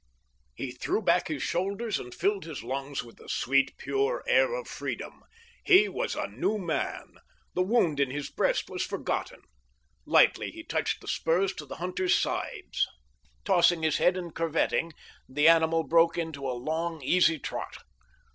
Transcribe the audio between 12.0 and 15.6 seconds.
sides. Tossing his head and curveting, the